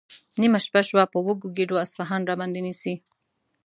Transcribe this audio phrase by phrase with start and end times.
[0.41, 2.93] نیمه شپه شوه، په وږو ګېډو اصفهان راباندې نیسي؟